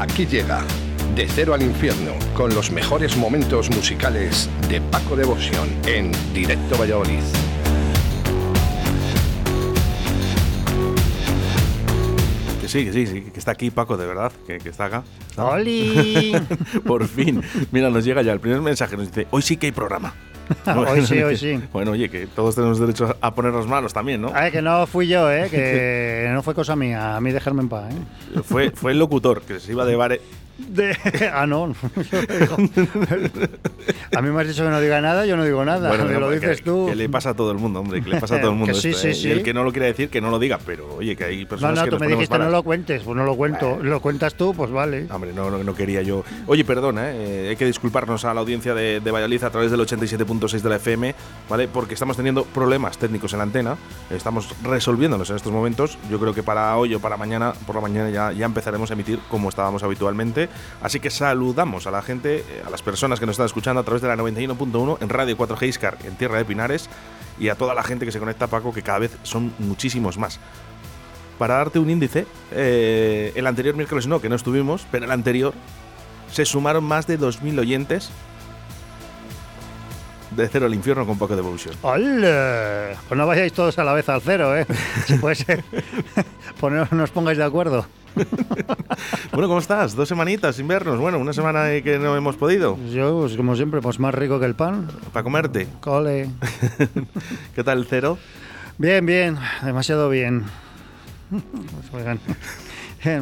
[0.00, 0.64] Aquí llega
[1.14, 7.20] De Cero al Infierno con los mejores momentos musicales de Paco Devoción en Directo Valladolid.
[12.62, 15.04] Que sí, que sí, sí, que está aquí Paco, de verdad, que, que está acá.
[15.36, 16.32] ¡Holi!
[16.86, 17.42] Por fin.
[17.70, 20.14] Mira, nos llega ya el primer mensaje, nos dice, hoy sí que hay programa.
[20.76, 21.60] hoy sí, hoy sí.
[21.72, 24.32] Bueno, oye, que todos tenemos derecho a ponernos malos también, ¿no?
[24.34, 25.48] Ay, que no fui yo, ¿eh?
[25.50, 27.16] Que no fue cosa mía.
[27.16, 28.40] A mí dejarme en paz, ¿eh?
[28.42, 30.18] Fue, fue el locutor que se iba de bar.
[30.68, 30.96] De,
[31.32, 31.74] ah, no.
[34.16, 35.88] a mí me has dicho que no diga nada, yo no digo nada.
[35.88, 36.86] Bueno, no, lo que- dices tú.
[36.88, 38.72] Que le pasa a todo el mundo, hombre, que le pasa a todo el mundo.
[38.74, 39.14] Que sí, esto, sí, ¿eh?
[39.14, 39.28] sí.
[39.28, 41.42] Y el que no lo quiere decir, que no lo diga, pero oye, que hay
[41.42, 43.78] No, personas no, que tú nos me dijiste no lo cuentes, pues no lo cuento.
[43.82, 45.06] Lo cuentas tú, pues vale.
[45.10, 46.22] Hombre, no, no, no quería yo.
[46.46, 47.48] Oye, perdona, ¿eh?
[47.50, 50.76] hay que disculparnos a la audiencia de, de Valladolid a través del 87.6 de la
[50.76, 51.14] FM,
[51.48, 51.68] ¿vale?
[51.68, 53.76] Porque estamos teniendo problemas técnicos en la antena,
[54.10, 55.98] estamos resolviéndolos en estos momentos.
[56.10, 58.94] Yo creo que para hoy o para mañana, por la mañana ya, ya empezaremos a
[58.94, 60.48] emitir como estábamos habitualmente.
[60.82, 63.84] Así que saludamos a la gente, eh, a las personas que nos están escuchando a
[63.84, 66.88] través de la 91.1 en Radio 4G Iscar, en Tierra de Pinares,
[67.38, 70.40] y a toda la gente que se conecta, Paco, que cada vez son muchísimos más
[71.40, 75.54] para darte un índice, eh, el anterior miércoles no, que no estuvimos, pero el anterior
[76.30, 78.10] se sumaron más de 2.000 oyentes
[80.32, 81.74] de Cero al Infierno con Paco Devotion.
[81.80, 82.94] ¡Hola!
[83.08, 84.66] Pues no vayáis todos a la vez al cero, ¿eh?
[85.06, 85.64] Si puede ser.
[86.92, 87.86] No os pongáis de acuerdo.
[89.32, 89.94] Bueno, ¿cómo estás?
[89.94, 90.98] Dos semanitas sin vernos.
[90.98, 94.46] Bueno, una semana que no hemos podido Yo, pues, como siempre, pues más rico que
[94.46, 94.88] el pan.
[95.12, 95.66] para comerte.
[95.80, 96.28] Cole.
[97.54, 98.18] ¿Qué tal el Cero?
[98.78, 100.44] Bien, bien, demasiado bien.
[101.30, 102.18] Pues, oigan,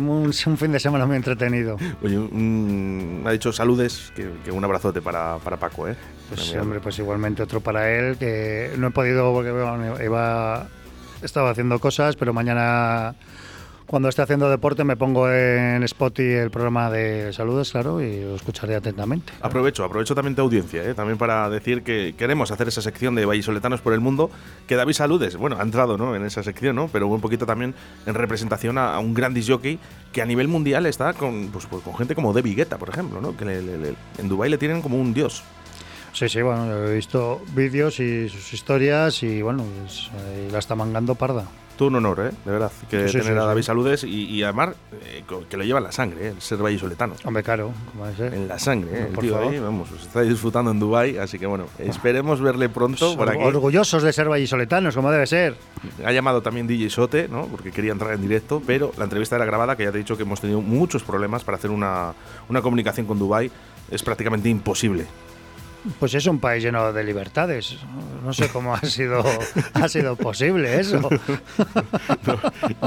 [0.08, 1.76] un, un fin de semana muy entretenido.
[2.02, 5.96] Oye, un- ha dicho saludes, que, que un abrazote para, para Paco, ¿eh?
[6.28, 10.66] Pues hombre, pues igualmente otro para él, que no he podido porque bueno, iba,
[11.22, 13.14] estaba haciendo cosas, pero mañana
[13.88, 18.36] cuando esté haciendo deporte me pongo en Spotify el programa de saludos, claro, y lo
[18.36, 19.32] escucharé atentamente.
[19.40, 20.92] Aprovecho, aprovecho también tu audiencia, ¿eh?
[20.94, 24.30] también para decir que queremos hacer esa sección de vallisoletanos por el mundo,
[24.66, 26.14] que David Saludes, bueno, ha entrado ¿no?
[26.14, 26.88] en esa sección, ¿no?
[26.92, 27.74] pero un poquito también
[28.06, 29.78] en representación a, a un gran disc jockey
[30.12, 33.20] que a nivel mundial está con, pues, pues, con gente como Debbie Guetta, por ejemplo,
[33.22, 33.36] ¿no?
[33.36, 35.42] que le- le- le- en Dubái le tienen como un dios.
[36.12, 40.10] Sí, sí, bueno, he visto vídeos y sus historias y bueno, pues,
[40.52, 41.44] la está mangando parda.
[41.78, 42.34] Todo un honor, ¿eh?
[42.44, 43.46] de verdad, que Sí, tener sí, a sí.
[43.46, 44.74] David Saludes y, y además
[45.04, 46.30] eh, que lo lleva en la sangre, ¿eh?
[46.34, 47.14] el ser vallisoletano.
[47.24, 48.34] Hombre, claro, como debe ser.
[48.34, 49.06] En la sangre, ¿eh?
[49.06, 49.52] el Por tío favor.
[49.52, 53.38] ahí, vamos, pues, está disfrutando en Dubái, así que bueno, esperemos verle pronto por aquí.
[53.40, 55.54] Orgullosos de ser vallisoletanos, como debe ser.
[56.04, 57.46] Ha llamado también DJ Sote, ¿no?
[57.46, 60.16] Porque quería entrar en directo, pero la entrevista era grabada, que ya te he dicho
[60.16, 62.12] que hemos tenido muchos problemas para hacer una,
[62.48, 63.50] una comunicación con Dubai
[63.90, 65.06] Es prácticamente imposible.
[66.00, 67.76] Pues es un país lleno de libertades.
[68.24, 69.22] No sé cómo ha sido,
[69.74, 71.08] ha sido posible eso.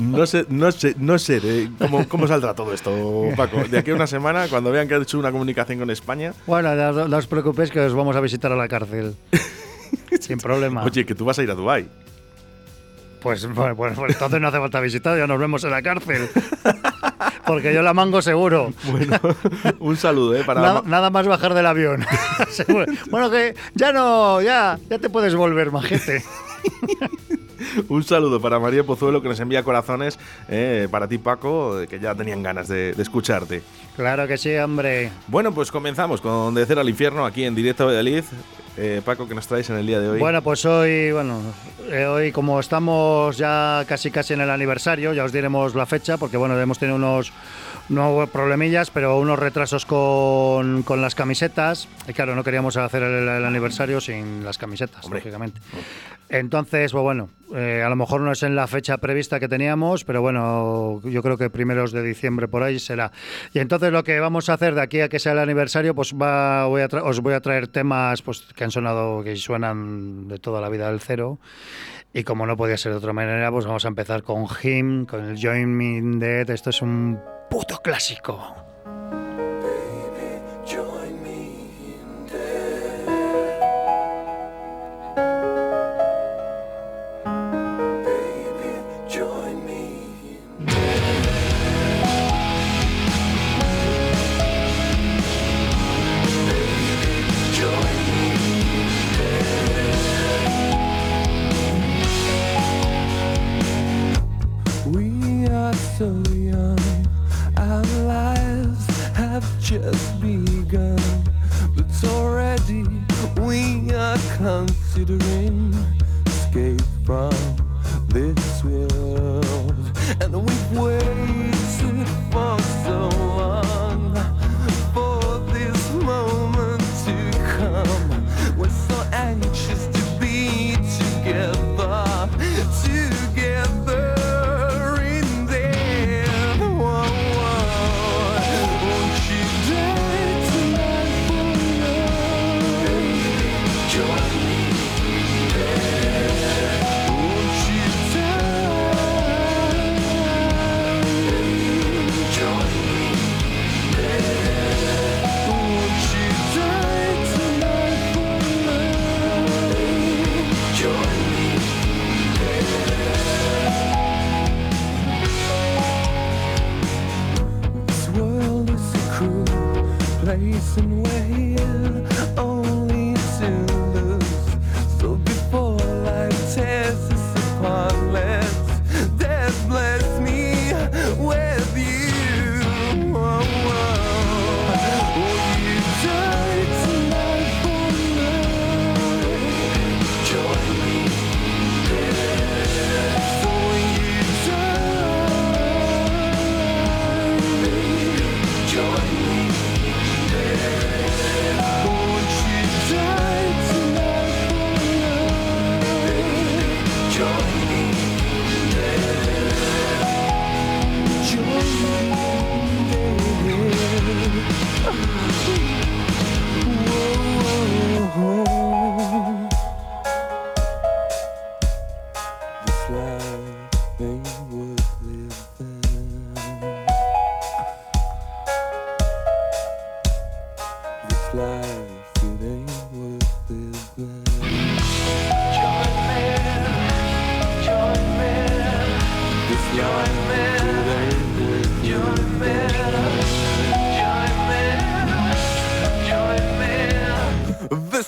[0.01, 2.91] No sé, no sé, no sé de cómo, cómo saldrá todo esto,
[3.35, 3.63] Paco.
[3.63, 6.75] De aquí a una semana, cuando vean que han hecho una comunicación con España, Bueno,
[6.75, 9.15] no, no os preocupéis que os vamos a visitar a la cárcel.
[10.19, 10.83] Sin problema.
[10.83, 11.87] oye, que tú vas a ir a Dubai.
[13.21, 16.27] Pues bueno, pues, pues entonces no hace falta visitar, ya nos vemos en la cárcel.
[17.51, 18.71] Porque yo la mango seguro.
[18.89, 19.19] Bueno,
[19.79, 20.43] un saludo, ¿eh?
[20.45, 22.05] Para Nada, nada más bajar del avión.
[23.11, 26.23] Bueno, que ya no, ya, ya te puedes volver, majete.
[27.89, 30.17] Un saludo para María Pozuelo que nos envía corazones,
[30.49, 33.61] eh, para ti Paco, eh, que ya tenían ganas de, de escucharte.
[33.97, 35.11] Claro que sí, hombre.
[35.27, 38.23] Bueno, pues comenzamos con De Cero al Infierno aquí en Directo a Valladolid.
[38.77, 40.19] Eh, Paco, ¿qué nos traes en el día de hoy?
[40.19, 41.41] Bueno, pues hoy, bueno,
[41.89, 46.17] eh, hoy como estamos ya casi casi en el aniversario, ya os diremos la fecha,
[46.17, 47.33] porque bueno, hemos tenido unos
[47.89, 51.89] no problemillas, pero unos retrasos con, con las camisetas.
[52.07, 55.19] Y claro, no queríamos hacer el, el aniversario sin las camisetas, Hombre.
[55.19, 55.59] lógicamente.
[56.29, 60.05] Entonces, pues bueno, eh, a lo mejor no es en la fecha prevista que teníamos,
[60.05, 63.11] pero bueno, yo creo que primeros de diciembre por ahí será.
[63.53, 66.13] Y entonces lo que vamos a hacer de aquí a que sea el aniversario, pues
[66.13, 70.37] va, voy a os voy a traer temas pues, que han sonado, que suenan de
[70.37, 71.39] toda la vida del cero.
[72.13, 75.25] Y como no podía ser de otra manera, pues vamos a empezar con Him, con
[75.25, 76.47] el Join Me in Dead.
[76.47, 77.19] Esto es un
[77.49, 78.60] puto clásico.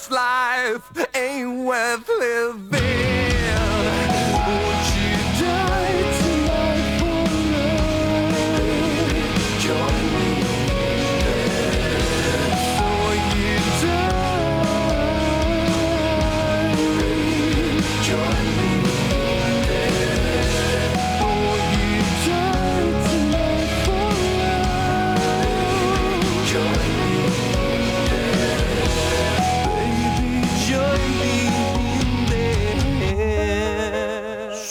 [0.03, 2.92] This life ain't worth living.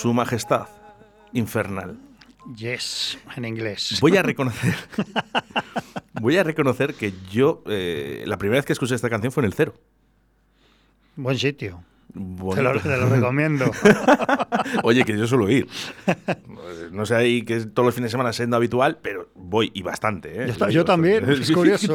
[0.03, 0.67] Su Majestad
[1.33, 1.97] Infernal.
[2.57, 3.99] Yes, en inglés.
[4.01, 4.75] Voy a reconocer.
[6.21, 7.63] voy a reconocer que yo.
[7.67, 9.75] eh, la primera vez que escuché esta canción fue en el cero.
[11.15, 11.85] Buen sitio.
[12.55, 13.71] Te lo, te lo recomiendo.
[14.83, 15.67] Oye, que yo suelo ir.
[16.91, 20.45] No sé ahí que todos los fines de semana siendo habitual, pero voy y bastante.
[20.45, 20.55] ¿eh?
[20.71, 21.95] Yo también, es curioso.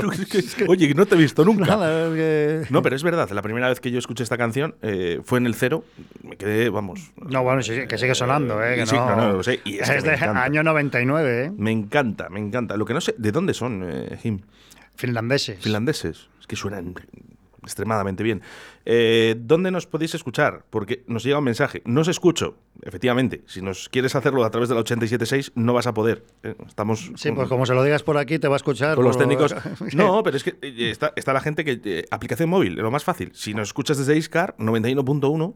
[0.68, 1.66] Oye, que no te he visto nunca.
[1.66, 4.76] Nada, es que- No, pero es verdad, la primera vez que yo escuché esta canción
[4.82, 5.84] eh, fue en el cero.
[6.24, 7.12] Me quedé, vamos.
[7.18, 8.76] No, bueno, sí, que sigue sonando, ¿eh?
[8.76, 11.46] Que Sí, no, no, no, lo sé, y es es que me de año 99,
[11.46, 11.52] ¿eh?
[11.56, 12.76] Me encanta, me encanta.
[12.76, 14.40] Lo que no sé, ¿de dónde son, eh, Jim?
[14.96, 15.60] Finlandeses.
[15.62, 16.28] Finlandeses.
[16.40, 16.96] Es que suenan
[17.68, 18.42] extremadamente bien.
[18.86, 20.66] Eh, ¿Dónde nos podéis escuchar?
[20.70, 21.82] Porque nos llega un mensaje.
[21.86, 23.44] No os escucho, efectivamente.
[23.46, 26.24] Si nos quieres hacerlo a través de la 876, no vas a poder.
[26.44, 28.96] Eh, Estamos Sí, pues como se lo digas por aquí, te va a escuchar.
[28.96, 29.54] con los técnicos.
[29.94, 31.80] No, pero es que eh, está, está la gente que.
[31.84, 33.32] eh, aplicación móvil, lo más fácil.
[33.34, 35.54] Si nos escuchas desde Iscar 91.1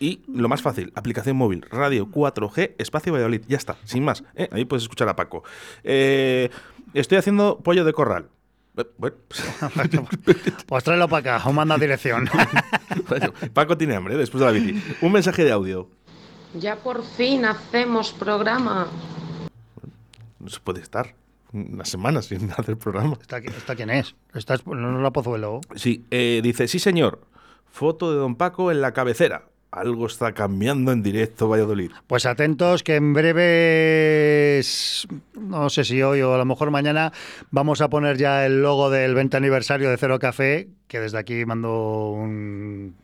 [0.00, 3.42] y lo más fácil, aplicación móvil, radio 4G, espacio Valladolid.
[3.48, 4.24] Ya está, sin más.
[4.50, 5.42] Ahí puedes escuchar a Paco.
[6.94, 8.28] Estoy haciendo pollo de corral.
[8.98, 9.16] Bueno,
[10.66, 12.28] Pues tráelo para acá o manda dirección.
[13.52, 14.82] Paco tiene hambre después de la bici.
[15.00, 15.88] Un mensaje de audio.
[16.54, 18.88] Ya por fin hacemos programa.
[20.40, 21.14] No se puede estar
[21.52, 23.16] una semana sin hacer programa.
[23.20, 24.14] ¿Está, qui- está quién es?
[24.34, 25.60] ¿Está, no la Pozuelo?
[25.76, 27.20] Sí, eh, dice, sí señor,
[27.70, 29.46] foto de don Paco en la cabecera.
[29.74, 31.90] Algo está cambiando en directo Valladolid.
[32.06, 34.60] Pues atentos que en breve,
[35.34, 37.12] no sé si hoy o a lo mejor mañana,
[37.50, 41.44] vamos a poner ya el logo del 20 aniversario de Cero Café, que desde aquí
[41.44, 42.94] mando un,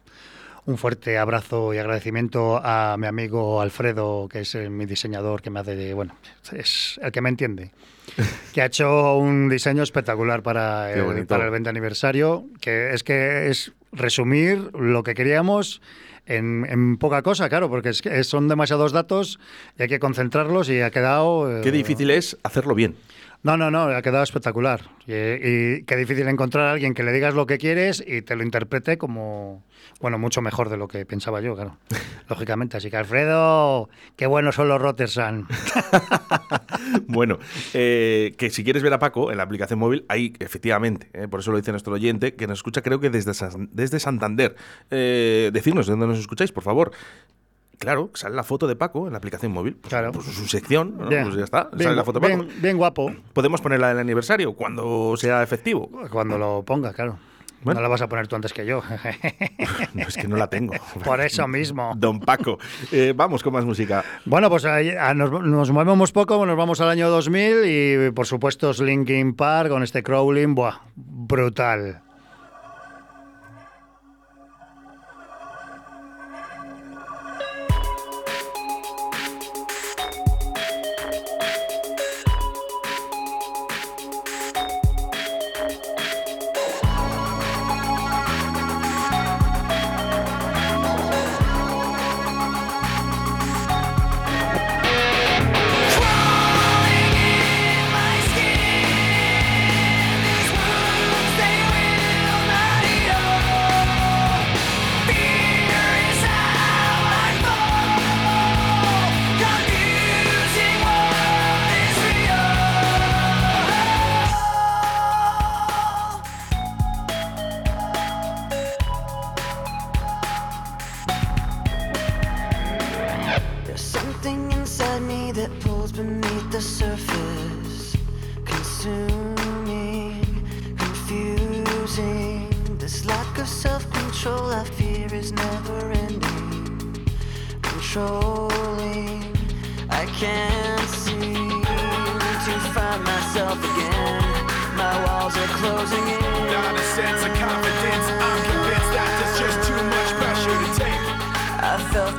[0.67, 5.50] un fuerte abrazo y agradecimiento a mi amigo Alfredo, que es eh, mi diseñador, que
[5.50, 6.15] me hace, de- bueno,
[6.53, 7.73] es el que me entiende.
[8.55, 13.49] que ha hecho un diseño espectacular para el, para el 20 aniversario, que es que
[13.49, 15.81] es resumir lo que queríamos
[16.27, 19.39] en, en poca cosa, claro, porque es que son demasiados datos
[19.79, 21.59] y hay que concentrarlos y ha quedado...
[21.59, 22.97] eh, Qué difícil es hacerlo bien.
[23.43, 24.83] No, no, no, ha quedado espectacular.
[25.07, 28.37] Y, y qué difícil encontrar a alguien que le digas lo que quieres y te
[28.37, 29.65] lo interprete como,
[29.99, 31.79] bueno, mucho mejor de lo que pensaba yo, claro.
[32.29, 32.77] Lógicamente.
[32.77, 35.47] Así que, Alfredo, qué buenos son los Rotterdam.
[37.07, 37.39] Bueno,
[37.75, 41.41] eh, que si quieres ver a Paco en la aplicación móvil, ahí efectivamente, eh, por
[41.41, 44.57] eso lo dice nuestro oyente, que nos escucha creo que desde, San- desde Santander.
[44.91, 46.91] Eh, decirnos de dónde nos escucháis, por favor.
[47.79, 49.75] Claro, sale la foto de Paco en la aplicación móvil.
[49.77, 50.13] Pues, Claro.
[50.13, 51.09] pues su sección, ¿no?
[51.09, 51.71] Bien, pues ya está.
[51.73, 52.43] bien, sale la foto de Paco.
[52.45, 53.11] bien, bien guapo.
[53.33, 55.91] Podemos ponerla en el aniversario cuando sea efectivo.
[56.11, 57.19] Cuando lo ponga, claro.
[57.62, 57.81] Bueno.
[57.81, 58.83] No la vas a poner tú antes que yo.
[59.95, 60.75] No, es que no la tengo.
[61.05, 61.93] Por eso mismo.
[61.97, 62.59] Don Paco.
[62.93, 64.05] Eh, vamos con más música.
[64.25, 68.26] Bueno, pues ahí, ah, nos, nos movemos poco, nos vamos al año 2000 y por
[68.26, 72.02] supuesto es Linkin Park con este crawling, buah, brutal.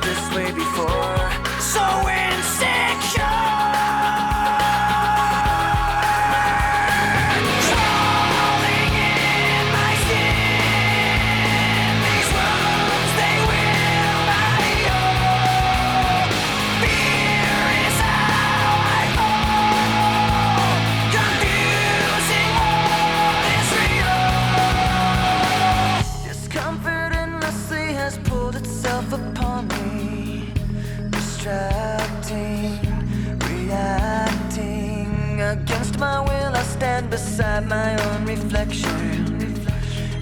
[0.00, 1.30] This way before.
[1.60, 2.61] So insecure.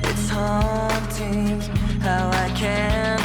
[0.03, 1.61] It's haunting
[2.01, 3.20] how I can't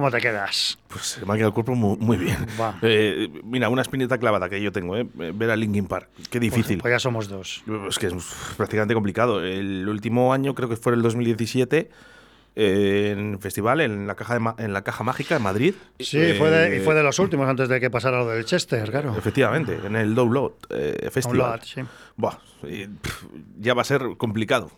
[0.00, 0.78] ¿cómo te quedas?
[0.88, 2.46] Pues se me ha quedado el cuerpo muy, muy bien.
[2.80, 5.06] Eh, mira, una espineta clavada que yo tengo, ¿eh?
[5.14, 6.08] Ver a Linkin Park.
[6.30, 6.78] Qué difícil.
[6.80, 7.62] Pues ya somos dos.
[7.86, 8.14] Es que es
[8.56, 9.44] prácticamente complicado.
[9.44, 11.90] El último año, creo que fue el 2017,
[12.56, 15.74] eh, en festival, en la caja, de en la caja mágica de Madrid.
[15.98, 18.46] Sí, fue de, y Eh, fue de los últimos antes de que pasara lo del
[18.46, 19.14] Chester, claro.
[19.18, 21.60] Efectivamente, en el Download eh, Festival.
[21.60, 21.82] Download, sí.
[22.16, 23.24] Buah, y, pff,
[23.58, 24.70] ya va a ser complicado.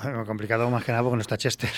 [0.00, 1.70] Bueno, complicado más que nada porque no está Chester.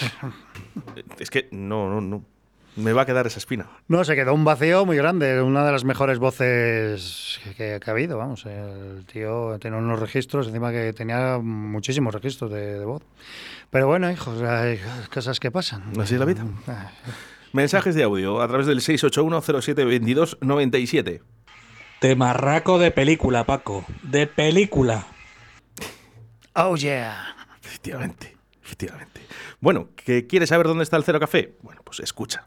[1.19, 2.34] Es que no, no, no.
[2.76, 3.69] Me va a quedar esa espina.
[3.87, 5.40] No, se quedó un vacío muy grande.
[5.40, 8.45] Una de las mejores voces que, que ha habido, vamos.
[8.47, 13.02] El tío tenía unos registros, encima que tenía muchísimos registros de, de voz.
[13.71, 14.78] Pero bueno, hijos, hay
[15.12, 15.93] cosas que pasan.
[16.00, 16.45] Así es la vida.
[16.66, 16.90] Ah,
[17.52, 21.21] Mensajes de audio a través del 681072297.
[22.00, 23.85] Temarraco de película, Paco.
[24.02, 25.07] De película.
[26.54, 27.37] Oh, yeah.
[27.62, 29.21] Efectivamente, efectivamente.
[29.61, 31.54] Bueno, ¿que quieres saber dónde está el Cero Café?
[31.62, 32.47] Bueno, pues escucha.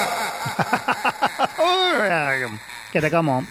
[2.91, 3.45] que te como.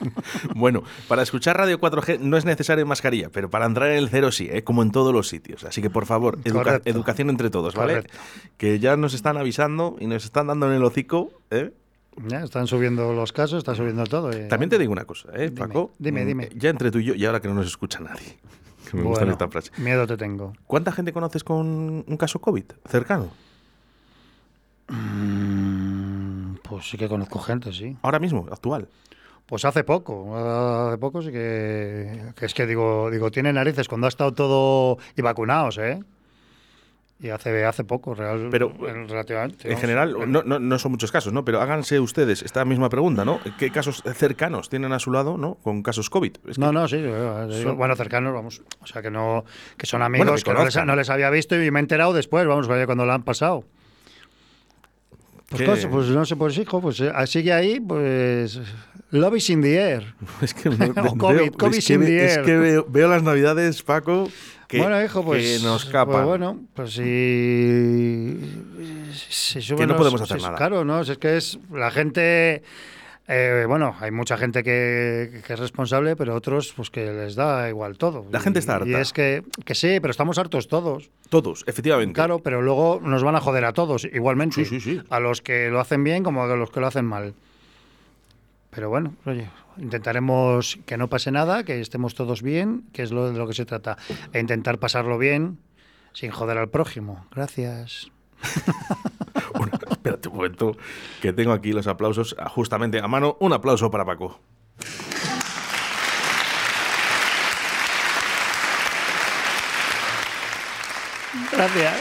[0.54, 4.32] Bueno, para escuchar Radio 4G no es necesario mascarilla, pero para entrar en el cero
[4.32, 4.64] sí, ¿eh?
[4.64, 5.64] como en todos los sitios.
[5.64, 7.94] Así que por favor, educa- educación entre todos, ¿vale?
[7.94, 8.18] Correcto.
[8.56, 11.30] Que ya nos están avisando y nos están dando en el hocico.
[11.50, 11.72] ¿eh?
[12.28, 14.30] Ya, están subiendo los casos, está subiendo todo.
[14.36, 15.92] y- También te digo una cosa, ¿eh, Paco?
[15.98, 16.48] dime, Mm, dime.
[16.56, 18.38] Ya entre tú y yo, y ahora que no nos escucha nadie.
[18.90, 19.72] Que me gusta esta frase.
[19.78, 20.52] Miedo te tengo.
[20.64, 23.30] ¿Cuánta gente conoces con un caso COVID cercano?
[24.88, 25.85] Mm,
[26.68, 27.96] pues sí que conozco gente, sí.
[28.02, 28.88] Ahora mismo, actual.
[29.46, 30.36] Pues hace poco,
[30.88, 34.98] hace poco sí que, que es que digo, digo, tiene narices cuando ha estado todo
[35.16, 36.00] y vacunados, ¿eh?
[37.18, 39.72] Y hace, hace poco, real, Pero, relativamente.
[39.72, 41.46] En general, no, no, no son muchos casos, ¿no?
[41.46, 43.40] Pero háganse ustedes esta misma pregunta, ¿no?
[43.58, 45.54] ¿Qué casos cercanos tienen a su lado, ¿no?
[45.54, 46.36] Con casos COVID.
[46.46, 47.02] Es No, no, sí,
[47.62, 49.44] Son- bueno, cercanos, vamos, o sea que no,
[49.78, 51.82] que son amigos, Bueno, que que, no, les, no les había visto y me he
[51.82, 53.64] enterado después, vamos, cuando lo han pasado.
[55.48, 55.66] Pues, ¿Qué?
[55.66, 58.58] cosas, pues no sé, pues hijo, pues eh, sigue ahí, pues
[59.10, 60.14] love is in the air.
[60.42, 62.44] Es que, me- O veo- COVID, es COVID que in ve- the es air.
[62.44, 64.28] que veo, veo las navidades, Paco,
[64.66, 66.24] que, bueno, hijo, pues, que nos pues capan.
[66.26, 68.38] bueno, pues si,
[69.30, 70.56] si suben Que no los- podemos hacer si- nada.
[70.56, 72.62] Claro, no, si es que es la gente.
[73.28, 77.68] Eh, bueno, hay mucha gente que, que es responsable, pero otros pues que les da
[77.68, 78.26] igual todo.
[78.30, 79.00] La gente está Y harta.
[79.00, 81.10] es que, que sí, pero estamos hartos todos.
[81.28, 82.14] Todos, efectivamente.
[82.14, 84.64] Claro, pero luego nos van a joder a todos, igualmente.
[84.64, 85.02] Sí, sí, sí.
[85.10, 87.34] A los que lo hacen bien como a los que lo hacen mal.
[88.70, 93.32] Pero bueno, oye, intentaremos que no pase nada, que estemos todos bien, que es lo
[93.32, 93.96] de lo que se trata.
[94.32, 95.58] E intentar pasarlo bien
[96.12, 97.26] sin joder al prójimo.
[97.34, 98.10] Gracias.
[100.36, 100.76] Momento,
[101.20, 103.36] que tengo aquí los aplausos ah, justamente a mano.
[103.40, 104.38] Un aplauso para Paco.
[111.52, 111.94] Gracias.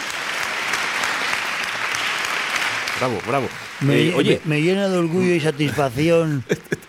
[2.99, 3.47] Bravo, bravo.
[3.89, 6.43] Eh, oye, me llena de orgullo y satisfacción.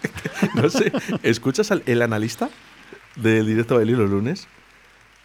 [0.55, 2.49] no sé, ¿escuchas al- el analista
[3.17, 4.47] del directo de los lunes?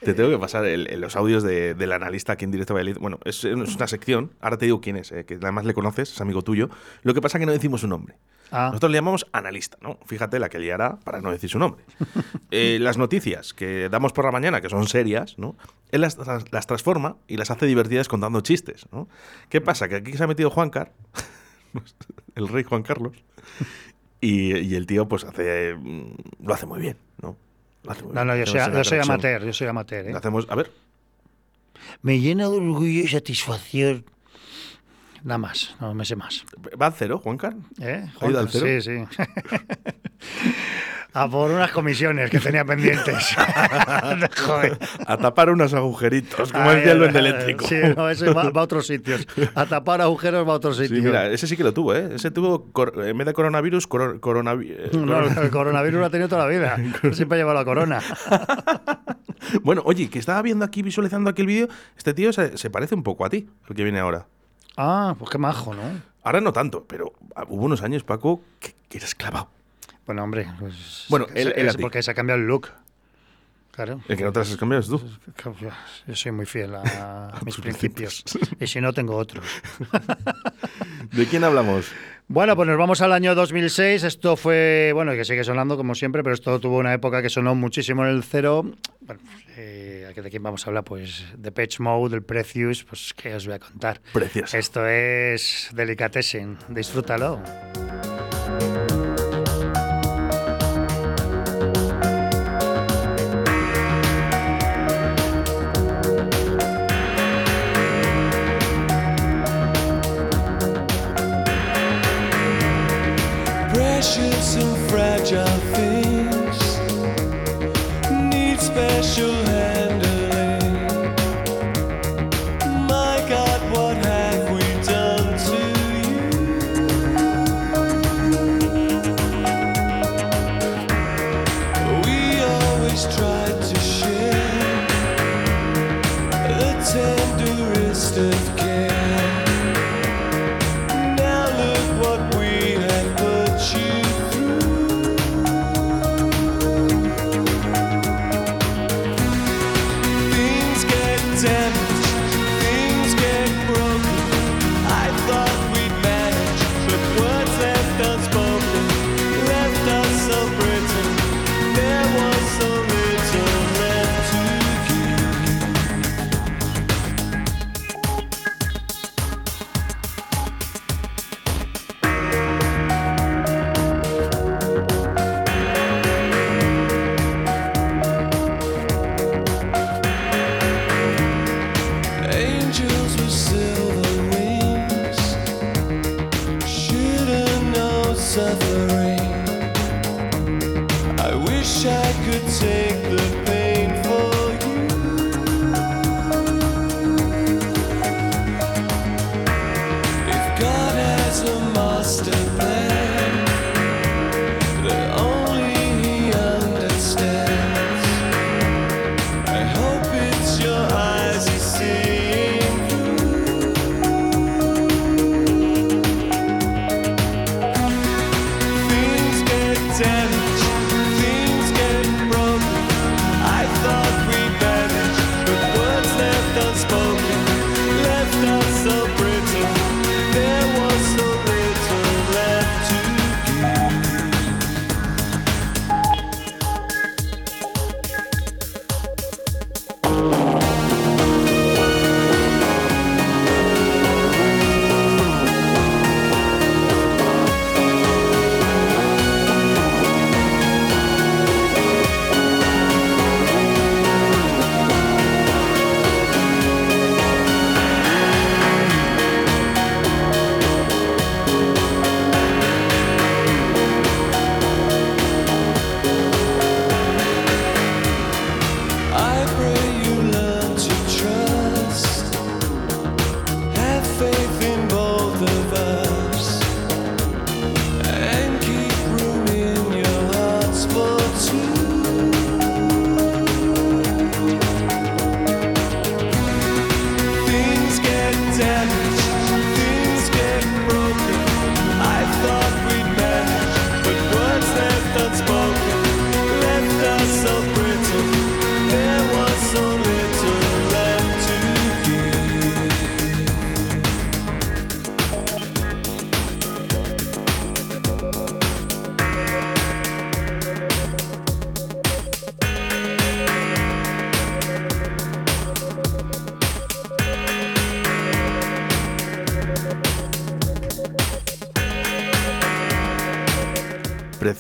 [0.01, 2.97] Te tengo que pasar el- el- los audios de- del analista aquí en Directo Valladolid.
[2.99, 6.11] Bueno, es, es una sección, ahora te digo quién es, eh, que además le conoces,
[6.11, 6.69] es amigo tuyo.
[7.03, 8.15] Lo que pasa es que no decimos su nombre.
[8.53, 8.67] Ah.
[8.67, 9.97] Nosotros le llamamos analista, ¿no?
[10.05, 11.83] Fíjate la que liará para no decir su nombre.
[12.53, 15.55] Eh, las noticias que damos por la mañana, que son serias, ¿no?
[15.91, 19.07] Él las, transforma y las hace divertidas contando chistes, ¿no?
[19.47, 19.87] ¿Qué pasa?
[19.87, 20.91] Que aquí se ha metido Juancar,
[22.35, 23.13] el rey Juan Carlos,
[24.19, 26.97] y, y el tío pues hace mm, lo hace muy bien,
[27.83, 30.07] muy No, no, yo soy, yo soy amateur, yo soy amateur.
[30.07, 30.13] ¿eh?
[30.15, 30.71] Hacemos, a ver,
[32.01, 34.05] Me llena de orgullo y satisfacción.
[35.23, 36.43] Nada más, no me sé más.
[36.81, 37.55] ¿va al cero, Juancar?
[37.79, 38.05] ¿Eh?
[38.19, 38.65] ¿Ha ido al cero?
[38.65, 39.23] Sí, sí.
[41.13, 43.35] A por unas comisiones que tenía pendientes.
[44.45, 44.77] Joder.
[45.05, 47.65] A tapar unos agujeritos, como decía el eléctrico.
[47.67, 49.27] Sí, no, ese va, va a otros sitios.
[49.55, 51.03] A tapar agujeros va a otros Sí, sitios.
[51.03, 52.11] mira, ese sí que lo tuvo, ¿eh?
[52.15, 56.09] Ese tuvo, cor- en vez de coronavirus, coro- coronavi- eh, No, el coronavirus lo ha
[56.09, 56.77] tenido toda la vida.
[57.11, 57.99] Siempre ha llevado la corona.
[59.63, 62.95] Bueno, oye, que estaba viendo aquí, visualizando aquí el vídeo, este tío se, se parece
[62.95, 64.27] un poco a ti, el que viene ahora.
[64.77, 65.81] Ah, pues qué majo, ¿no?
[66.23, 69.49] Ahora no tanto, pero ah, hubo unos años, Paco, que, que eras clavado.
[70.11, 71.05] Bueno, hombre, pues.
[71.07, 72.67] Bueno, él- él a es porque se ha cambiado el look.
[73.71, 74.01] Claro.
[74.09, 75.01] El que no te has cambiado es tú.
[76.07, 78.25] Yo soy muy fiel a mis principios.
[78.59, 79.45] Y si no, tengo otros.
[81.13, 81.89] ¿De quién hablamos?
[82.27, 84.03] Bueno, pues nos vamos al año 2006.
[84.03, 87.55] Esto fue, bueno, que sigue sonando como siempre, pero esto tuvo una época que sonó
[87.55, 88.69] muchísimo en el cero.
[88.99, 89.21] Bueno,
[89.55, 90.83] eh, ¿de quién vamos a hablar?
[90.83, 94.01] Pues de Patch Mode, del Precious, pues qué os voy a contar.
[94.11, 94.57] Precioso.
[94.57, 96.57] Esto es Delicatessen.
[96.67, 97.41] Disfrútalo.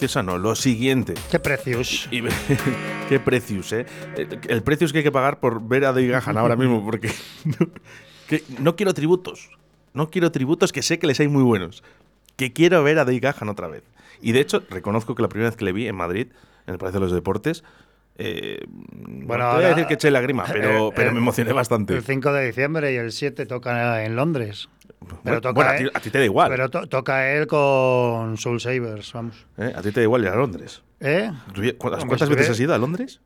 [0.01, 1.13] Preciosa no, lo siguiente.
[1.29, 2.09] Qué precios.
[2.09, 2.23] Y
[3.09, 3.85] qué precios, ¿eh?
[4.47, 7.11] El- precio es que hay que pagar por ver a Dave Gahan ahora mismo, porque
[7.45, 7.69] no,
[8.27, 9.51] que no quiero tributos.
[9.93, 11.83] No quiero tributos que sé que les hay muy buenos.
[12.35, 13.83] Que quiero ver a Dave Gahan otra vez.
[14.23, 16.29] Y de hecho, reconozco que la primera vez que le vi en Madrid,
[16.65, 17.63] en el Palacio de los Deportes,
[18.17, 21.93] eh, bueno, voy a decir que eché lágrima, pero, eh, pero me emocioné bastante.
[21.95, 24.67] El 5 de diciembre y el 7 toca en Londres.
[25.01, 26.49] Pero Bueno, toca bueno, a, ti, a ti te da igual.
[26.49, 29.45] Pero to- toca él con Soul Savers, vamos.
[29.57, 29.73] ¿eh?
[29.75, 30.83] A ti te da igual ir a Londres.
[30.99, 31.31] ¿Eh?
[31.53, 33.19] ¿Tú ya- ¿Cuántas, veces has ido a Londres?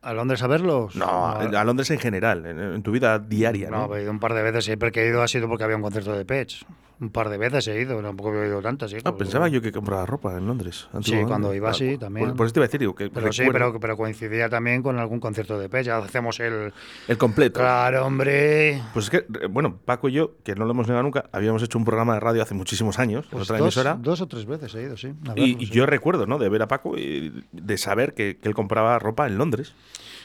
[0.00, 0.96] ¿A Londres a verlos?
[0.96, 3.68] No, a Londres en general, en, en tu vida diaria.
[3.70, 3.96] No, ¿no?
[3.96, 4.64] he ido un par de veces.
[4.64, 6.64] Siempre que he ido ha sido porque había un concierto de Pech.
[7.00, 8.92] Un par de veces he ido, tampoco he ido tantas.
[8.92, 9.02] hijo.
[9.04, 10.88] Ah, pensaba yo que compraba ropa en Londres.
[11.02, 12.34] Sí, cuando iba Ah, sí, por- también.
[12.34, 14.98] Por, eso te iba a decir, digo, que Pero sí, pero, pero coincidía también con
[14.98, 15.86] algún concierto de Pech.
[15.86, 16.72] Ya hacemos el.
[17.06, 17.60] El completo.
[17.60, 18.82] Claro, hombre.
[18.92, 21.62] Pues es que, eh, bueno, Paco y yo, que no lo hemos negado nunca, habíamos
[21.62, 23.94] hecho un programa de radio hace muchísimos años, en Pues otra dos, emisora.
[24.00, 25.12] dos o tres veces he ido, sí.
[25.36, 25.66] Y, sí.
[25.66, 26.38] yo recuerdo, ¿no?
[26.38, 29.72] De ver a Paco y de saber que, que él compraba ropa en Londres.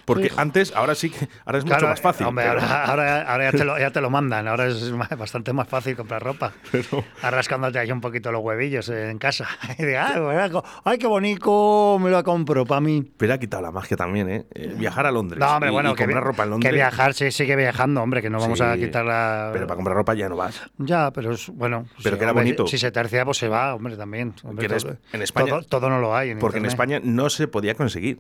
[0.06, 2.28] Porque antes, ahora sí que, ahora es mucho más fácil.
[2.28, 4.48] Hombre, pero- ahora, ahora, ahora ya, te lo, ya te lo mandan.
[4.48, 6.52] Ahora es bastante más fácil comprar ropa.
[7.22, 9.48] Arrascándote ahí un poquito los huevillos en casa.
[9.78, 13.04] Y de, "Ay, qué bonito, me lo compro para mí.
[13.18, 14.46] Pero ha quitado la magia también, ¿eh?
[14.54, 15.40] Eh, Viajar a Londres.
[15.40, 16.74] No, hombre, y- bueno, y que, comprar ropa en que Londres.
[16.74, 19.50] viajar sí sigue viajando, hombre, que no vamos a quitar la...
[19.54, 20.62] Pero para comprar ropa ya no vas.
[20.78, 21.86] Ya, pero es bueno.
[22.04, 22.68] Pero sí, que era hombre, bonito.
[22.68, 24.34] Si se tercia, pues se va, hombre, también.
[24.44, 26.32] Hombre, Que en todo, Es- en España- todo, todo no lo hay.
[26.32, 26.66] En Porque en.
[26.66, 28.20] España no se podía conseguir.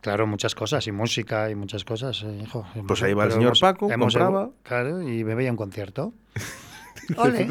[0.00, 2.66] Claro, muchas cosas, y música, y muchas cosas, eh, hijo.
[2.86, 4.50] Pues ahí va el Pero señor Paco, compraba.
[4.62, 6.12] Claro, y me veía un concierto.
[7.16, 7.48] Ole,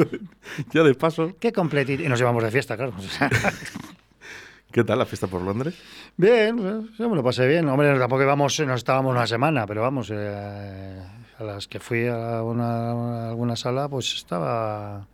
[0.72, 1.36] ya de paso.
[1.40, 2.04] qué completito.
[2.04, 2.94] Y nos llevamos de fiesta, claro.
[4.72, 5.76] ¿Qué tal la fiesta por Londres?
[6.18, 7.68] bien, eh, yo me lo pasé bien.
[7.70, 11.00] Hombre, tampoco íbamos, no estábamos una semana, pero vamos, eh,
[11.38, 15.08] a las que fui a una, a alguna sala, pues estaba...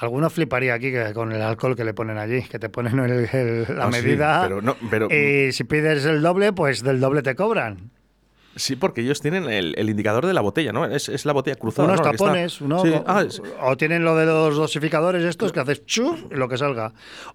[0.00, 3.28] Alguno fliparía aquí que- con el alcohol que le ponen allí, que te ponen el-
[3.32, 4.42] el- la Ah, sí, medida.
[4.42, 7.90] pero no- pero- y si pides el doble, pues del doble te cobran.
[8.56, 10.84] Sí, porque ellos tienen el, el indicador de la botella, ¿no?
[10.84, 11.86] Es, es la botella cruzada.
[11.86, 12.10] unos ¿no?
[12.12, 16.34] Tapones, Sí, ah, es- o tienen lo de los dosificadores estos que haces chu y
[16.34, 16.92] lo que salga,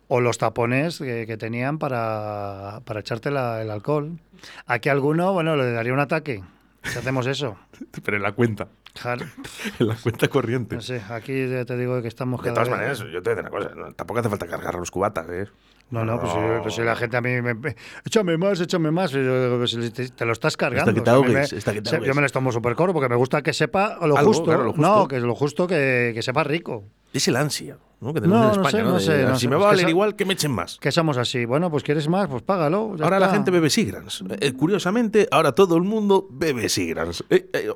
[0.09, 4.19] o los tapones que, que tenían para, para echarte la- el alcohol.
[4.65, 6.43] Aquí alguno, bueno, le daría un ataque.
[6.83, 7.57] Si hacemos eso.
[8.03, 8.67] pero en la cuenta.
[9.01, 9.25] Claro.
[9.79, 10.75] En la cuenta corriente.
[10.75, 13.29] No sé, aquí ya te digo que estamos De cada todas vez- maneras, yo te
[13.29, 13.75] voy a decir una cosa.
[13.75, 15.47] no, tampoco hace falta cargar los cubatas, ¿eh?
[15.91, 17.53] No, no, pues, si- pues la gente a mí me...
[17.53, 19.11] me- Échame más, échame más.
[19.11, 20.93] pues te, te lo estás cargando.
[20.93, 22.07] Que te O sea, me-.
[22.07, 24.45] Yo me les tomo súper coro porque me gusta que sepa lo Algo, justo.
[24.45, 24.81] claro, lo justo.
[24.81, 26.83] No, que es lo justo que, que sepa rico.
[27.13, 28.13] Es el ansia, ¿no?
[28.13, 28.89] Que tenemos No, en no España, sé, ¿no?
[28.89, 30.51] no De, sé, no si sé, me pues va a valer igual, que me echen
[30.51, 30.77] más.
[30.79, 31.45] Que somos así.
[31.45, 32.95] Bueno, pues quieres más, pues págalo.
[33.01, 33.35] Ahora la está.
[33.37, 34.23] gente bebe Sigrans.
[34.41, 37.23] Eh, curiosamente, ahora todo el mundo bebe Sigrans.
[37.29, 37.71] Eh, eh,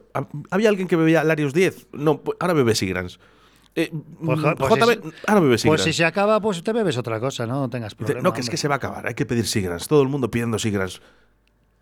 [0.52, 1.88] ¿Había alguien que bebía Larios 10?
[1.94, 3.20] No, pues ahora bebe Sigrans.
[3.76, 3.92] Eh,
[4.26, 7.20] Pues, jo- pues JB, si- ahora bebe Pues si se acaba, pues te bebes otra
[7.20, 7.62] cosa, ¿no?
[7.62, 8.22] No tengas Dice, problema.
[8.24, 9.88] no, que es que se va a acabar, hay que pedir Sigrans.
[9.88, 11.02] Todo el mundo pidiendo Sigrans.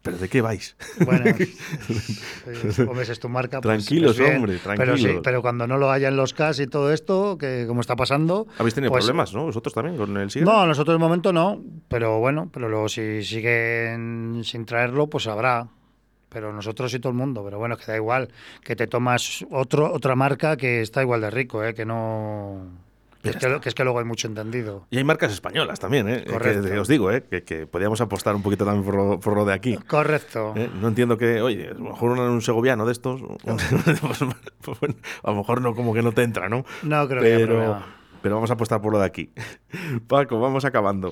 [0.03, 0.77] ¿Pero de qué vais?
[1.05, 1.25] Bueno,
[2.87, 3.59] comes es tu marca.
[3.61, 4.37] pues- Tranquilos, pues bien.
[4.39, 5.21] hombre, Pero, sí, tranquilos.
[5.23, 8.47] pero cuando no lo haya en los CAS y todo esto, que como está pasando.
[8.57, 9.43] Habéis tenido pues- problemas, ¿no?
[9.45, 10.53] Vosotros también con el Sigrans.
[10.53, 15.67] No, nosotros de momento no, pero bueno, pero luego si siguen sin traerlo, pues habrá.
[16.29, 18.29] Pero nosotros y todo el mundo, pero bueno, que da igual,
[18.63, 21.73] que te tomas otro, otra marca que está igual de rico, ¿eh?
[21.73, 22.85] que no...
[23.23, 24.85] Que es que, que es que luego hay mucho entendido.
[24.89, 26.23] Y hay marcas españolas también, ¿eh?
[26.29, 26.63] Correcto.
[26.63, 27.23] Que, que os digo, ¿eh?
[27.29, 29.75] Que, que podíamos apostar un poquito también por lo, por lo de aquí.
[29.75, 30.53] Correcto.
[30.55, 30.69] ¿eh?
[30.79, 34.19] No entiendo que, oye, a lo mejor un, un segoviano de estos, pues,
[34.61, 36.63] pues, bueno, a lo mejor no, como que no te entra, ¿no?
[36.83, 37.85] No creo que pero, problema.
[38.21, 39.31] pero vamos a apostar por lo de aquí.
[40.07, 41.11] Paco, vamos acabando.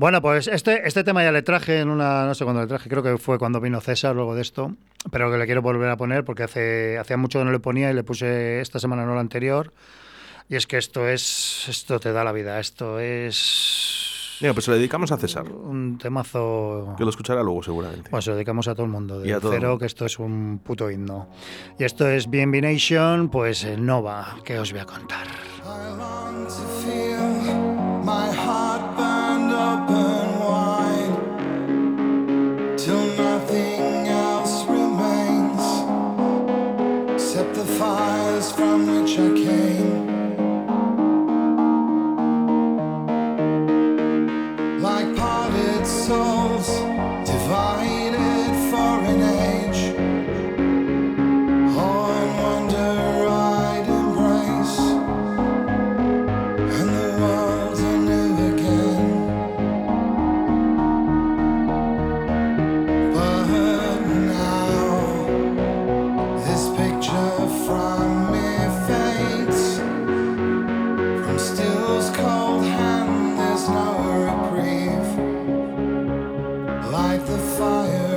[0.00, 2.88] Bueno, pues este, este tema ya le traje en una, no sé cuándo le traje,
[2.88, 4.74] creo que fue cuando vino César luego de esto,
[5.10, 7.90] pero que le quiero volver a poner porque hace hacía mucho que no le ponía
[7.90, 9.74] y le puse esta semana, no la anterior.
[10.48, 14.70] Y es que esto es, esto te da la vida, esto es Mira, pues se
[14.70, 16.94] lo dedicamos a César, un temazo.
[16.96, 18.08] que lo escuchará luego seguramente.
[18.10, 19.80] Bueno, se lo dedicamos a todo el mundo, Y de a todo el cero, mundo.
[19.80, 21.28] que esto es un puto himno.
[21.78, 25.26] Y esto es BNB Nation, pues el Nova, que os voy a contar.
[25.26, 27.20] I long to feel
[28.02, 28.69] my heart
[37.60, 39.89] the fires from which I came.
[77.26, 78.09] the fire.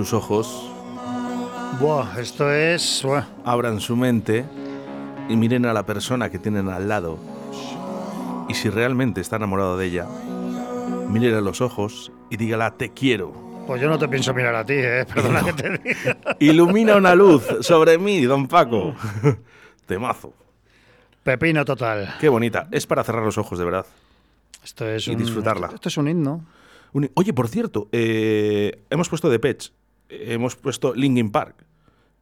[0.00, 0.70] Sus ojos,
[1.78, 3.02] Buah, esto es.
[3.04, 3.24] buah.
[3.44, 4.46] abran su mente
[5.28, 7.18] y miren a la persona que tienen al lado.
[8.48, 10.06] Y si realmente está enamorado de ella,
[11.08, 13.32] miren a los ojos y dígala te quiero.
[13.66, 15.04] Pues yo no te pienso mirar a ti, ¿eh?
[15.14, 16.16] Perdona que te diga.
[16.38, 18.94] Ilumina una luz sobre mí, don Paco.
[19.86, 20.32] Temazo.
[21.22, 22.14] Pepino total.
[22.18, 22.68] Qué bonita.
[22.72, 23.84] Es para cerrar los ojos, de verdad.
[24.64, 25.70] Esto es Y un- disfrutarla.
[25.74, 26.44] Esto es un himno.
[26.92, 29.72] Un- Oye, por cierto, eh, hemos puesto The Pets,
[30.10, 31.64] hemos puesto Linkin Park.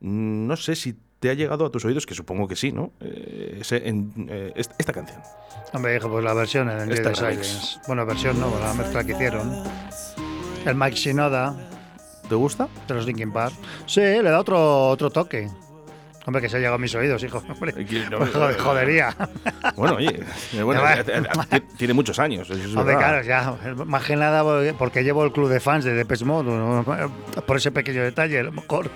[0.01, 2.92] No sé si te ha llegado a tus oídos, que supongo que sí, ¿no?
[3.01, 5.20] Eh, ese- en- eh, est- esta canción.
[5.72, 7.18] Hombre, hijo, pues la versión en remix.
[7.18, 7.79] Silence.
[7.88, 9.64] Bueno, versión no, la mezcla que hicieron.
[10.64, 11.57] El Mike Shinoda
[12.28, 12.68] ¿Te gusta?
[12.86, 13.55] de los Linkin Park.
[13.86, 15.49] Sí, le da otro, otro toque.
[16.29, 17.43] Hombre, que se ha llegado a mis oídos, hijo.
[17.49, 19.16] Hombre, Aquí, no, Joder, jodería.
[19.76, 20.20] Bueno, oye,
[20.53, 21.03] eh, bueno, eh,
[21.53, 22.51] eh, tiene muchos años.
[22.51, 23.57] Hombre, claro, ya.
[23.87, 24.45] Más que nada
[24.76, 26.85] porque- llevo el club de fans de Depeche Mode.
[27.47, 28.91] Por ese pequeño detalle, a lo mejor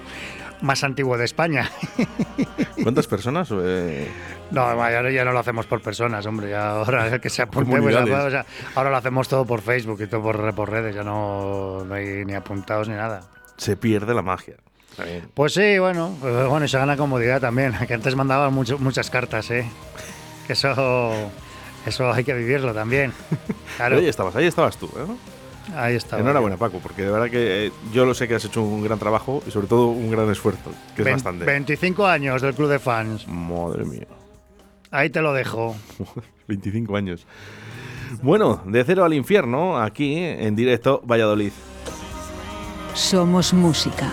[0.61, 1.71] más antiguo de España.
[2.83, 3.49] ¿Cuántas personas?
[3.51, 4.11] Eh,
[4.51, 6.51] No, ya, ya no lo hacemos por personas, hombre.
[6.51, 10.03] Ya ahora el que se apunte, pues, o sea, ahora lo hacemos todo por Facebook
[10.03, 10.95] y todo por, por redes.
[10.95, 13.23] Ya no, no hay ni apuntados ni nada.
[13.57, 14.57] se pierde la magia.
[15.35, 17.75] Pues sí, bueno, pues bueno, y se gana comodidad también.
[17.89, 19.67] Que antes mandaban mucho- muchas cartas, ¿eh?
[20.47, 21.13] Que eso,
[21.87, 23.13] eso hay que vivirlo también.
[23.77, 24.87] Claro, Ahí estabas, ahí estabas tú.
[24.87, 25.73] ¿eh?
[25.75, 26.19] ahí está.
[26.19, 28.99] Enhorabuena, Paco, porque de verdad que eh, yo lo sé que has hecho un gran
[28.99, 31.45] trabajo y sobre todo un gran esfuerzo, que es Vein- bastante.
[31.47, 33.27] 25 años del club de fans.
[33.27, 34.07] Madre mía.
[34.91, 35.75] Ahí te lo dejo.
[36.49, 37.27] 25 años.
[38.21, 41.53] Bueno, de cero al infierno, aquí en directo, Valladolid.
[42.95, 44.13] Somos música.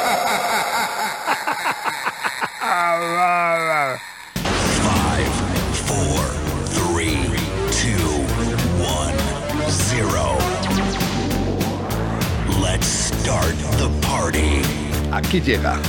[15.31, 15.79] Aquí llega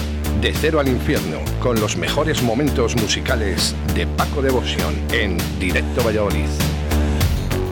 [0.41, 6.47] De Cero al Infierno con los mejores momentos musicales de Paco Devoción en Directo Valladolid.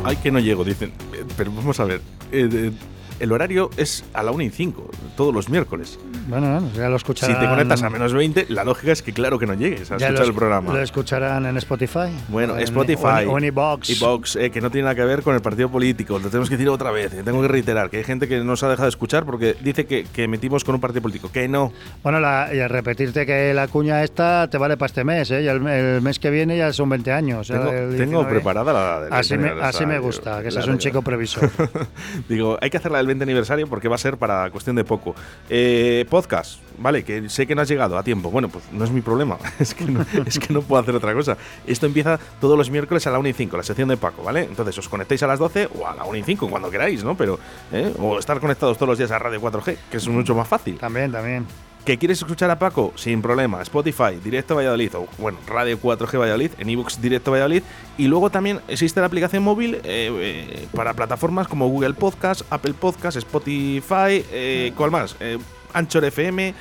[0.03, 0.93] Ay, que no llego, dicen.
[1.15, 2.01] Eh, Pero vamos a ver.
[2.33, 2.73] eh,
[3.21, 5.99] el horario es a la 1 y 5, todos los miércoles.
[6.29, 7.39] Bueno, bueno, ya lo Si escucharán.
[7.41, 10.07] te conectas a menos 20, la lógica es que claro que no llegues a ya
[10.09, 10.73] escuchar lo, el programa.
[10.73, 12.11] Lo escucharán en Spotify.
[12.29, 13.03] Bueno, En- Spotify.
[13.05, 13.91] O en, o en iVoox.
[13.91, 16.19] iVoox, eh, que no tiene nada que ver con el partido político.
[16.19, 17.13] Lo tenemos que decir otra vez.
[17.15, 19.87] eh, Tengo que reiterar que hay gente que nos ha dejado de escuchar porque dice
[19.87, 21.31] que, que metimos con un partido político.
[21.33, 21.73] Que no.
[22.03, 25.43] Bueno, la- y repetirte que la cuña esta te vale para este mes, ¿eh?
[25.43, 27.49] Y el, el mes que viene ya son 20 años.
[27.49, 28.31] Tengo, el tengo 19.
[28.31, 31.51] preparada la del Así 20 me, así me gusta, que seas un chico previsor.
[32.29, 35.15] Digo, hay que hacerla del 20 aniversario porque va a ser para cuestión de poco.
[35.49, 38.31] Eh, podcast, vale, que sé que no has llegado a tiempo.
[38.31, 39.39] Bueno, pues no es mi problema.
[39.61, 41.37] Es que no, es que no puedo hacer otra cosa.
[41.67, 44.45] Esto empieza todos los miércoles a la 1 y 5, la sección de Paco, ¿vale?
[44.45, 47.17] Entonces os conectéis a las 12 o a la 1 y 5, cuando queráis, ¿no?
[47.17, 47.39] Pero,
[47.73, 47.93] ¿eh?
[47.99, 50.79] O estar conectados todos los días a Radio 4G, que es mucho más fácil.
[50.79, 51.47] también, también.
[51.91, 52.93] ¿Que quieres escuchar a Paco?
[52.95, 53.61] Sin problema.
[53.63, 57.65] Spotify, Directo Valladolid, o bueno, Radio 4G Valladolid, en ebooks Directo Valladolid.
[57.99, 62.75] Y luego también existe la aplicación móvil eh, eh, para plataformas como Google Podcast, Apple
[62.75, 65.17] Podcast, Spotify, eh, ¿cuál más?
[65.19, 65.39] Eh,
[65.73, 66.55] Anchor FM,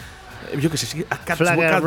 [0.59, 1.81] yo qué sé, sí, Flagger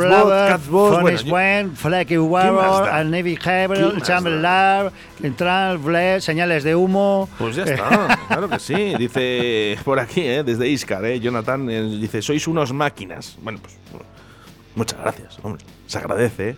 [1.25, 2.89] yo- Wen, Flaky más Warrior?
[2.89, 4.83] Al Navy ¿Qué Hebel, más Chamber da?
[4.83, 4.91] Lab,
[5.21, 7.29] Central, Bled, señales de humo.
[7.37, 8.93] Pues ya está, claro que sí.
[8.97, 13.37] Dice por aquí, eh, desde Iscar, eh, Jonathan, eh, dice, sois unos máquinas.
[13.41, 13.75] Bueno, pues
[14.75, 15.63] muchas gracias, hombre.
[15.87, 16.55] Se agradece, ¿eh?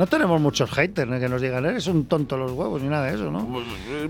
[0.00, 1.20] No tenemos muchos haters ¿no?
[1.20, 3.46] que nos digan, eres un tonto los huevos ni nada de eso, ¿no?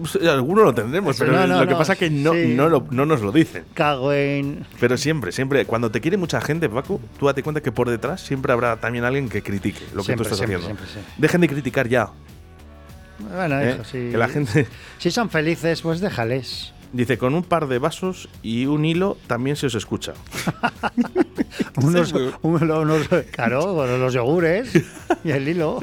[0.00, 2.54] Pues, eh, Alguno lo tendremos, pero no, no, lo que pasa es que no, sí.
[2.54, 3.64] no, lo- no nos lo dicen.
[3.74, 4.64] Cago en.
[4.78, 8.20] Pero siempre, siempre, cuando te quiere mucha gente, Paco, tú date cuenta que por detrás
[8.20, 10.84] siempre habrá también alguien que critique lo que tú estás siempre, haciendo.
[10.86, 11.12] siempre.
[11.18, 12.10] Dejen de criticar ya.
[13.34, 13.72] Bueno, ¿eh?
[13.74, 14.10] hijo, sí.
[14.12, 14.68] Que la gente
[14.98, 16.72] Si son felices, pues déjales.
[16.92, 20.12] Dice, con un par de vasos y un hilo también se os escucha.
[21.82, 22.12] Unos,
[22.42, 24.70] unos, unos- claro, con los yogures
[25.24, 25.80] y el hilo.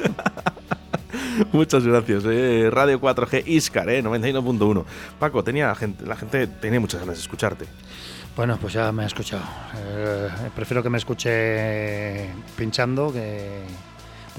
[1.52, 2.24] Muchas gracias.
[2.26, 2.68] eh.
[2.70, 4.84] Radio 4G Iscar, eh, 91.1.
[5.18, 7.66] Paco, tenía gente, la gente tenía muchas ganas de escucharte.
[8.36, 9.42] Bueno, pues ya me ha escuchado.
[9.76, 13.62] Eh, prefiero que me escuche pinchando que.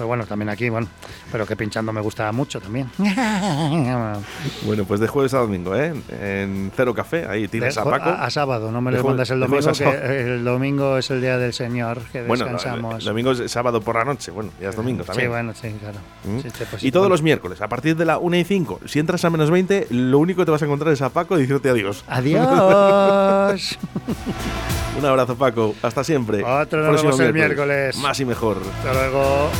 [0.00, 0.86] Pero bueno, también aquí, bueno,
[1.30, 2.90] pero que pinchando me gusta mucho también.
[4.64, 5.92] Bueno, pues de jueves a domingo, ¿eh?
[6.22, 8.08] En Cero Café, ahí tienes De a Paco.
[8.08, 11.36] A, a sábado, no me lo mandas el domingo, que el domingo es el día
[11.36, 13.00] del Señor, que Bueno, descansamos.
[13.00, 15.26] el domingo es sábado por la noche, bueno, ya es domingo también.
[15.26, 15.98] Sí, bueno, sí, claro.
[16.24, 16.40] ¿Mm?
[16.40, 17.12] Sí, sí, pues y sí, todos bueno.
[17.12, 20.18] los miércoles, a partir de la 1 y 5, si entras a menos 20, lo
[20.18, 22.04] único que te vas a encontrar es a Paco diciéndote adiós.
[22.08, 23.78] Adiós.
[24.98, 25.74] Un abrazo, Paco.
[25.82, 26.42] Hasta siempre.
[26.42, 27.96] Otro, nos vemos el miércoles.
[27.98, 28.58] Más y mejor.
[28.78, 29.50] Hasta luego.